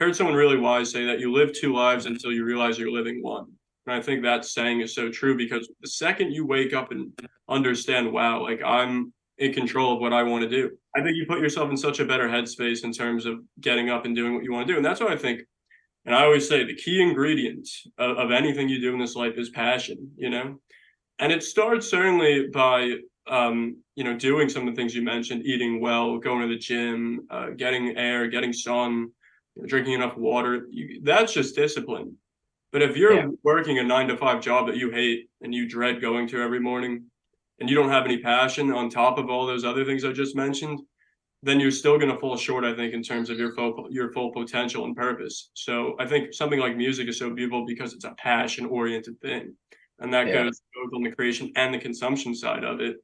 [0.00, 2.90] I heard someone really wise say that you live two lives until you realize you're
[2.90, 3.46] living one.
[3.86, 7.12] And I think that saying is so true because the second you wake up and
[7.48, 11.26] understand, wow, like I'm in control of what I want to do, I think you
[11.26, 14.42] put yourself in such a better headspace in terms of getting up and doing what
[14.42, 14.76] you want to do.
[14.76, 15.42] And that's why I think
[16.08, 17.68] and I always say the key ingredient
[17.98, 20.58] of, of anything you do in this life is passion, you know?
[21.18, 22.94] And it starts certainly by,
[23.26, 26.56] um, you know, doing some of the things you mentioned, eating well, going to the
[26.56, 29.10] gym, uh, getting air, getting sun,
[29.66, 30.66] drinking enough water.
[30.70, 32.16] You, that's just discipline.
[32.72, 33.26] But if you're yeah.
[33.42, 36.60] working a nine to five job that you hate and you dread going to every
[36.60, 37.04] morning,
[37.60, 40.34] and you don't have any passion on top of all those other things I just
[40.34, 40.80] mentioned,
[41.42, 44.12] then you're still going to fall short i think in terms of your full your
[44.12, 48.04] full potential and purpose so i think something like music is so beautiful because it's
[48.04, 49.54] a passion oriented thing
[50.00, 50.44] and that yeah.
[50.44, 52.96] goes both on the creation and the consumption side of it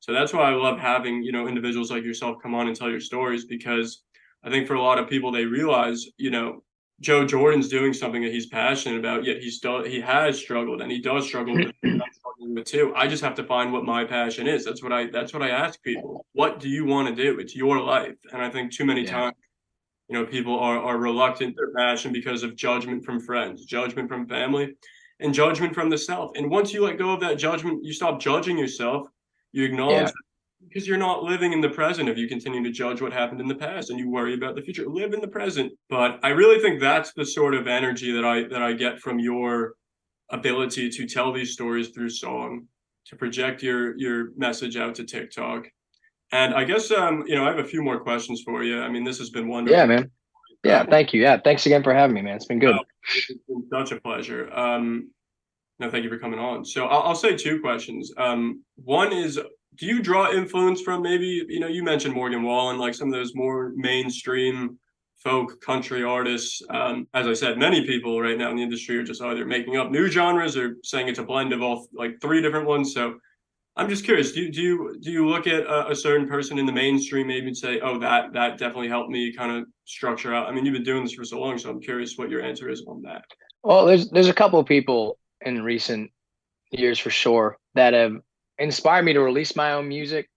[0.00, 2.90] so that's why i love having you know individuals like yourself come on and tell
[2.90, 4.02] your stories because
[4.44, 6.62] I think for a lot of people, they realize, you know,
[7.04, 10.90] Joe Jordan's doing something that he's passionate about, yet he's still he has struggled and
[10.90, 11.72] he does struggle with,
[12.40, 12.94] with too.
[12.96, 14.64] I just have to find what my passion is.
[14.64, 16.24] That's what I that's what I ask people.
[16.32, 17.38] What do you want to do?
[17.38, 18.16] It's your life.
[18.32, 19.10] And I think too many yeah.
[19.10, 19.36] times,
[20.08, 24.26] you know, people are are reluctant their passion because of judgment from friends, judgment from
[24.26, 24.74] family,
[25.20, 26.30] and judgment from the self.
[26.36, 29.06] And once you let go of that judgment, you stop judging yourself.
[29.52, 30.12] You acknowledge yeah
[30.68, 33.48] because you're not living in the present if you continue to judge what happened in
[33.48, 34.86] the past and you worry about the future.
[34.88, 35.72] Live in the present.
[35.88, 39.18] But i really think that's the sort of energy that i that i get from
[39.18, 39.74] your
[40.30, 42.66] ability to tell these stories through song
[43.06, 45.68] to project your your message out to tiktok.
[46.32, 48.80] And i guess um you know i have a few more questions for you.
[48.80, 49.78] I mean this has been wonderful.
[49.78, 50.10] Yeah man.
[50.64, 51.20] Yeah um, thank you.
[51.22, 52.36] Yeah thanks again for having me man.
[52.36, 52.76] It's been good.
[53.14, 54.52] It's been such a pleasure.
[54.52, 55.10] Um
[55.78, 56.64] no thank you for coming on.
[56.64, 58.12] So I'll, I'll say two questions.
[58.16, 59.38] Um one is
[59.76, 63.14] do you draw influence from maybe you know you mentioned Morgan Wallen, like some of
[63.14, 64.78] those more mainstream
[65.16, 66.62] folk country artists?
[66.70, 69.76] Um, as I said, many people right now in the industry are just either making
[69.76, 72.94] up new genres or saying it's a blend of all like three different ones.
[72.94, 73.16] So
[73.76, 74.32] I'm just curious.
[74.32, 77.26] Do you do you do you look at a, a certain person in the mainstream
[77.26, 80.48] maybe and say, oh, that that definitely helped me kind of structure out?
[80.48, 82.68] I mean, you've been doing this for so long, so I'm curious what your answer
[82.68, 83.24] is on that.
[83.62, 86.10] Well, there's there's a couple of people in recent
[86.70, 88.16] years for sure that have
[88.58, 90.28] inspired me to release my own music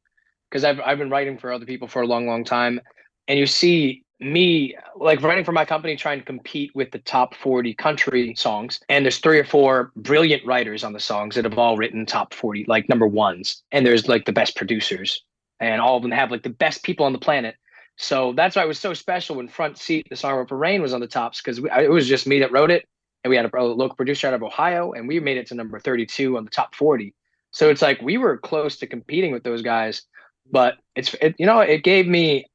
[0.49, 2.80] because I've I've been writing for other people for a long, long time.
[3.27, 7.36] And you see me like writing for my company trying to compete with the top
[7.36, 8.80] 40 country songs.
[8.89, 12.34] And there's three or four brilliant writers on the songs that have all written top
[12.34, 13.62] 40 like number ones.
[13.71, 15.23] And there's like the best producers.
[15.60, 17.56] And all of them have like the best people on the planet.
[17.97, 20.93] So that's why it was so special when front seat the song for Rayne was
[20.93, 22.86] on the tops because it was just me that wrote it.
[23.23, 25.56] And we had a, a local producer out of ohio and we made it to
[25.56, 27.13] number 32 on the top 40
[27.58, 30.04] so it's like we were close to competing with those guys,
[30.52, 32.46] but it's it, you know it gave me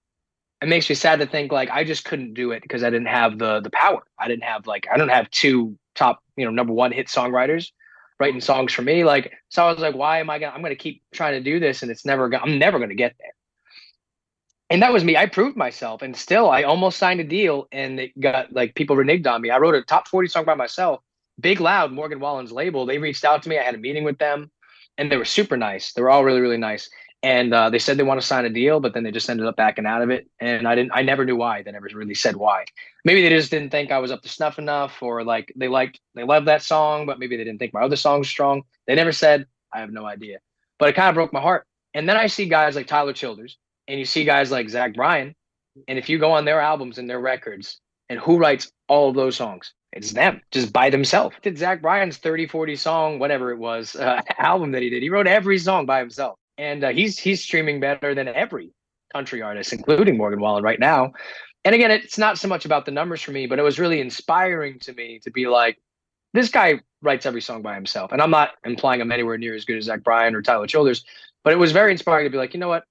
[0.61, 3.09] it makes me sad to think like I just couldn't do it because I didn't
[3.09, 4.05] have the the power.
[4.17, 7.73] I didn't have like I don't have two top you know number one hit songwriters
[8.21, 9.03] writing songs for me.
[9.03, 11.59] Like so I was like, why am I gonna I'm gonna keep trying to do
[11.59, 13.33] this and it's never gonna I'm never gonna get there.
[14.71, 15.17] And that was me.
[15.17, 18.95] I proved myself, and still, I almost signed a deal, and it got like people
[18.95, 19.51] reneged on me.
[19.51, 21.01] I wrote a top forty song by myself.
[21.41, 22.87] Big Loud, Morgan Wallen's label.
[22.87, 23.59] They reached out to me.
[23.59, 24.51] I had a meeting with them
[24.99, 25.93] and they were super nice.
[25.93, 26.89] They were all really, really nice.
[27.25, 29.47] And uh, they said they want to sign a deal, but then they just ended
[29.47, 30.29] up backing out of it.
[30.41, 31.63] And I didn't, I never knew why.
[31.63, 32.65] They never really said why.
[33.05, 36.01] Maybe they just didn't think I was up to snuff enough, or like they liked,
[36.17, 38.63] they loved that song, but maybe they didn't think my other songs strong.
[38.87, 39.47] They never said.
[39.73, 40.39] I have no idea.
[40.79, 41.67] But it kind of broke my heart.
[41.95, 45.35] And then I see guys like Tyler Childers, and you see guys like Zach Bryan,
[45.89, 49.15] and if you go on their albums and their records, and who writes all of
[49.15, 49.73] those songs?
[49.93, 51.37] It's them just by themselves.
[51.43, 55.03] Did Zach Bryan's 30, 40 song, whatever it was, uh, album that he did.
[55.03, 56.39] He wrote every song by himself.
[56.59, 58.73] And uh, he's he's streaming better than every
[59.13, 61.13] country artist, including Morgan Wallen right now.
[61.65, 64.01] And again, it's not so much about the numbers for me, but it was really
[64.01, 65.79] inspiring to me to be like,
[66.35, 68.13] this guy writes every song by himself.
[68.13, 71.05] And I'm not implying I'm anywhere near as good as Zach Bryan or Tyler Childers,
[71.45, 72.85] but it was very inspiring to be like, you know what?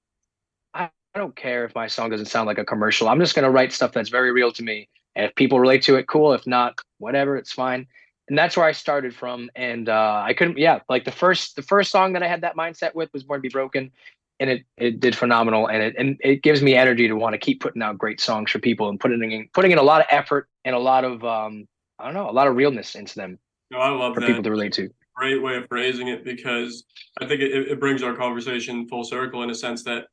[0.73, 3.09] I, I don't care if my song doesn't sound like a commercial.
[3.09, 5.83] I'm just going to write stuff that's very real to me and if people relate
[5.83, 6.33] to it, cool.
[6.33, 7.87] If not, whatever, it's fine.
[8.29, 9.49] And that's where I started from.
[9.55, 12.55] And uh, I couldn't, yeah, like the first the first song that I had that
[12.55, 13.91] mindset with was Born to Be Broken,
[14.39, 15.67] and it it did phenomenal.
[15.67, 18.51] And it and it gives me energy to want to keep putting out great songs
[18.51, 21.25] for people and putting in putting in a lot of effort and a lot of
[21.25, 21.67] um
[21.99, 23.37] I don't know a lot of realness into them.
[23.69, 24.27] No, I love for that.
[24.27, 24.89] people to relate to.
[25.15, 26.85] Great way of phrasing it because
[27.19, 30.07] I think it, it brings our conversation full circle in a sense that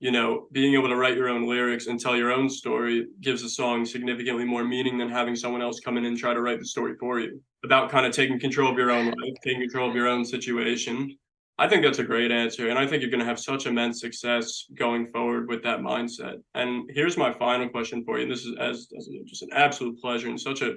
[0.00, 3.42] you know, being able to write your own lyrics and tell your own story gives
[3.42, 6.58] a song significantly more meaning than having someone else come in and try to write
[6.58, 7.40] the story for you.
[7.64, 11.16] About kind of taking control of your own life, taking control of your own situation.
[11.58, 12.70] I think that's a great answer.
[12.70, 16.36] And I think you're going to have such immense success going forward with that mindset.
[16.54, 18.26] And here's my final question for you.
[18.26, 20.76] This is as, as just an absolute pleasure and such a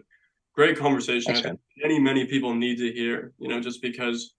[0.53, 1.33] great conversation.
[1.33, 4.35] Thanks, many, many people need to hear, you know, just because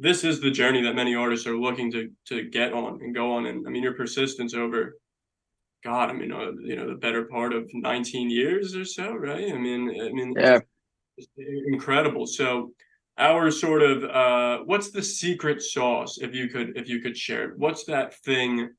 [0.00, 3.32] this is the journey that many artists are looking to to get on and go
[3.32, 3.46] on.
[3.46, 4.96] And I mean, your persistence over,
[5.84, 9.52] God, I mean, uh, you know, the better part of 19 years or so, right?
[9.52, 10.60] I mean, I mean, yeah,
[11.66, 12.26] incredible.
[12.26, 12.72] So,
[13.18, 17.50] our sort of, uh, what's the secret sauce, if you could, if you could share
[17.50, 17.58] it?
[17.58, 18.70] What's that thing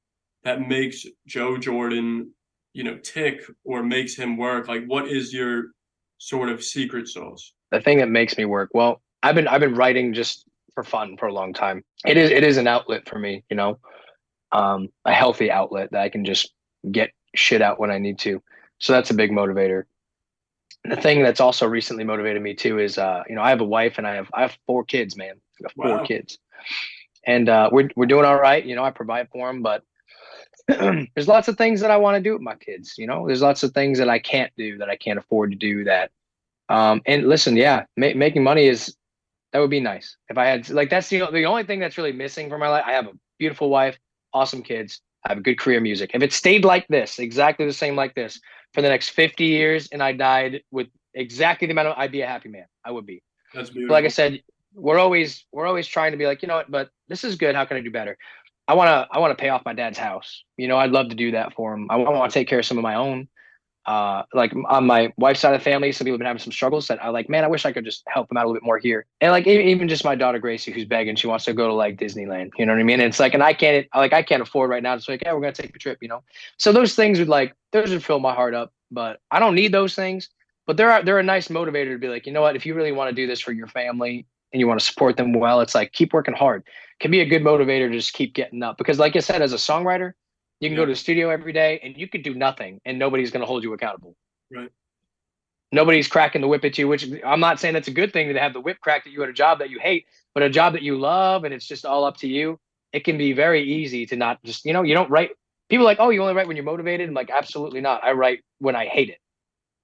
[0.43, 2.31] that makes Joe Jordan,
[2.73, 4.69] you know, tick or makes him work?
[4.69, 5.71] Like, what is your
[6.17, 7.53] sort of secret sauce?
[7.71, 8.69] The thing that makes me work.
[8.73, 10.45] Well, I've been I've been writing just
[10.79, 11.83] for fun for a long time.
[12.05, 13.79] It is it is an outlet for me, you know,
[14.53, 16.53] um, a healthy outlet that I can just
[16.89, 18.41] get shit out when I need to.
[18.77, 19.83] So that's a big motivator.
[20.85, 23.65] the thing that's also recently motivated me too is, uh, you know, I have a
[23.65, 25.35] wife and I have I have four kids, man.
[25.75, 26.03] Four wow.
[26.05, 26.39] kids,
[27.27, 28.63] and uh, we're we're doing all right.
[28.63, 29.83] You know, I provide for them, but
[30.69, 32.93] there's lots of things that I want to do with my kids.
[32.97, 35.57] You know, there's lots of things that I can't do that I can't afford to
[35.57, 35.83] do.
[35.83, 36.11] That,
[36.69, 38.95] um, and listen, yeah, ma- making money is
[39.51, 42.11] that would be nice if I had like that's the the only thing that's really
[42.11, 42.83] missing from my life.
[42.85, 43.97] I have a beautiful wife,
[44.33, 45.01] awesome kids.
[45.25, 46.11] I have a good career music.
[46.13, 48.39] If it stayed like this, exactly the same like this
[48.73, 52.21] for the next 50 years, and I died with exactly the amount of, I'd be
[52.21, 52.65] a happy man.
[52.85, 53.21] I would be.
[53.53, 53.93] That's But beautiful.
[53.95, 54.41] like I said,
[54.73, 57.55] we're always we're always trying to be like, you know what, but this is good.
[57.55, 58.17] How can I do better?
[58.67, 60.43] I wanna I wanna pay off my dad's house.
[60.55, 61.87] You know, I'd love to do that for him.
[61.89, 63.27] I want to take care of some of my own.
[63.85, 66.51] Uh, like on my wife's side of the family, some people have been having some
[66.51, 68.59] struggles that I like, man, I wish I could just help them out a little
[68.59, 69.05] bit more here.
[69.19, 71.97] And like even just my daughter Gracie, who's begging, she wants to go to like
[71.97, 72.51] Disneyland.
[72.57, 72.99] You know what I mean?
[72.99, 74.93] And it's like, and I can't like I can't afford right now.
[74.93, 76.23] It's like, yeah, we're gonna take a trip, you know.
[76.57, 78.73] So those things would like those would fill my heart up.
[78.91, 80.29] But I don't need those things.
[80.67, 82.91] But they're they're a nice motivator to be like, you know what, if you really
[82.91, 85.73] want to do this for your family and you want to support them well, it's
[85.73, 86.63] like keep working hard.
[86.99, 88.77] Can be a good motivator to just keep getting up.
[88.77, 90.13] Because like I said, as a songwriter,
[90.59, 93.31] you can go to the studio every day and you could do nothing and nobody's
[93.31, 94.15] gonna hold you accountable.
[94.51, 94.71] Right.
[95.71, 98.39] Nobody's cracking the whip at you, which I'm not saying that's a good thing to
[98.39, 100.73] have the whip cracked at you at a job that you hate, but a job
[100.73, 102.59] that you love and it's just all up to you.
[102.91, 105.31] It can be very easy to not just, you know, you don't write
[105.69, 107.07] people are like, oh, you only write when you're motivated.
[107.07, 108.03] I'm like, absolutely not.
[108.03, 109.19] I write when I hate it.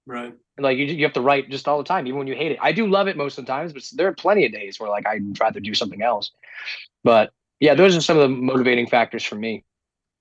[0.08, 0.34] right.
[0.58, 2.54] And like you, you have to write just all the time, even when you hate
[2.54, 2.60] it.
[2.62, 4.90] I do love it most of the times, but there are plenty of days where
[4.90, 6.32] like I'd rather do something else.
[7.04, 9.64] But yeah, those are some of the motivating factors for me.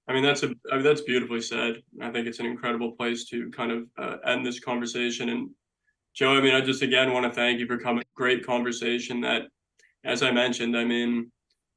[0.06, 1.76] I mean, that's a I mean, that's beautifully said.
[2.00, 5.30] I think it's an incredible place to kind of uh, end this conversation.
[5.30, 5.50] And
[6.14, 8.04] Joe, I mean, I just again want to thank you for coming.
[8.14, 9.20] Great conversation.
[9.22, 9.42] That,
[10.04, 11.30] as I mentioned, I mean, you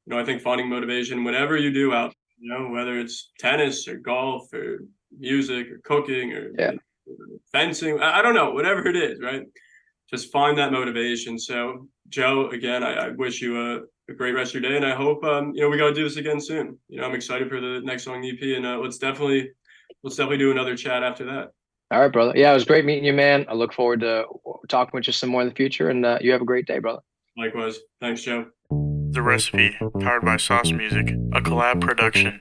[0.06, 3.96] know, I think finding motivation, whatever you do out, you know, whether it's tennis or
[3.96, 4.84] golf or
[5.18, 6.72] music or cooking or Yeah.
[7.50, 9.42] fencing, I, I don't know, whatever it is, right?
[10.10, 11.38] Just find that motivation.
[11.38, 14.86] So, Joe, again, I, I wish you a, a great rest of your day, and
[14.86, 16.78] I hope um, you know we got to do this again soon.
[16.88, 19.50] You know, I'm excited for the next song EP, and uh, let's definitely
[20.02, 21.52] let's definitely do another chat after that.
[21.90, 22.32] All right, brother.
[22.34, 23.46] Yeah, it was great meeting you, man.
[23.48, 24.26] I look forward to
[24.68, 25.88] talking with you some more in the future.
[25.88, 27.00] And uh, you have a great day, brother.
[27.36, 28.46] Likewise, thanks, Joe.
[28.70, 32.38] The Recipe, powered by Sauce Music, a collab production.